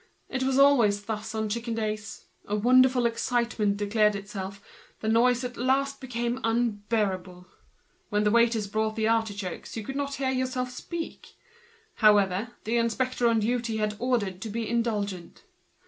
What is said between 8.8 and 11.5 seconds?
the artichokes one could not hear one's self speak.